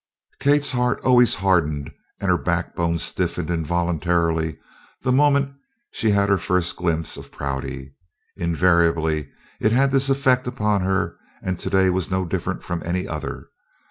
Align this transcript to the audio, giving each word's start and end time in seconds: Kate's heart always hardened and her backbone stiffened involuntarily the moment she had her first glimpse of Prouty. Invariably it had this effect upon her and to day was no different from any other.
Kate's 0.39 0.71
heart 0.71 0.99
always 1.05 1.35
hardened 1.35 1.91
and 2.19 2.31
her 2.31 2.37
backbone 2.39 2.97
stiffened 2.97 3.51
involuntarily 3.51 4.57
the 5.03 5.11
moment 5.11 5.53
she 5.91 6.09
had 6.09 6.27
her 6.27 6.39
first 6.39 6.75
glimpse 6.75 7.17
of 7.17 7.31
Prouty. 7.31 7.93
Invariably 8.35 9.29
it 9.59 9.71
had 9.71 9.91
this 9.91 10.09
effect 10.09 10.47
upon 10.47 10.81
her 10.81 11.19
and 11.43 11.59
to 11.59 11.69
day 11.69 11.91
was 11.91 12.09
no 12.09 12.25
different 12.25 12.63
from 12.63 12.81
any 12.83 13.07
other. 13.07 13.49